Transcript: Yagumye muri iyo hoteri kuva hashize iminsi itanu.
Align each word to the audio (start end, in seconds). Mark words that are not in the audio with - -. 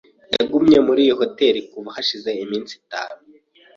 Yagumye 0.35 0.77
muri 0.87 1.01
iyo 1.05 1.15
hoteri 1.21 1.59
kuva 1.71 1.89
hashize 1.95 2.29
iminsi 2.43 2.71
itanu. 2.81 3.19